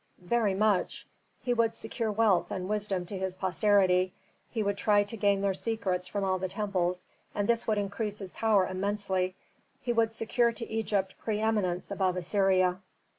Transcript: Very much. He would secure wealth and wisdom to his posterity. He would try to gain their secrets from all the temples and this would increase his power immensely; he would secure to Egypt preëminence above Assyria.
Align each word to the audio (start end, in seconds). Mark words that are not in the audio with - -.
Very 0.23 0.55
much. 0.55 1.05
He 1.43 1.53
would 1.53 1.75
secure 1.75 2.11
wealth 2.11 2.49
and 2.49 2.67
wisdom 2.67 3.05
to 3.05 3.19
his 3.19 3.35
posterity. 3.37 4.13
He 4.49 4.63
would 4.63 4.75
try 4.77 5.03
to 5.03 5.15
gain 5.15 5.41
their 5.41 5.53
secrets 5.53 6.07
from 6.07 6.23
all 6.23 6.39
the 6.39 6.47
temples 6.47 7.05
and 7.35 7.47
this 7.47 7.67
would 7.67 7.77
increase 7.77 8.17
his 8.17 8.31
power 8.31 8.65
immensely; 8.65 9.35
he 9.79 9.93
would 9.93 10.11
secure 10.11 10.51
to 10.53 10.67
Egypt 10.67 11.13
preëminence 11.23 11.91
above 11.91 12.15
Assyria. 12.17 12.79